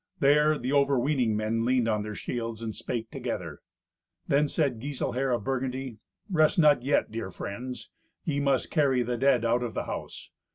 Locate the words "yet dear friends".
6.81-7.91